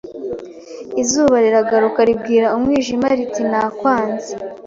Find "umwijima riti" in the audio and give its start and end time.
2.57-3.43